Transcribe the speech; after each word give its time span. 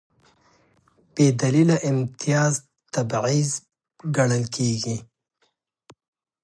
بېدلیله 1.13 1.75
امتیاز 1.89 2.53
تبعیض 2.93 3.51
ګڼل 4.15 4.43
کېږي. 4.55 4.97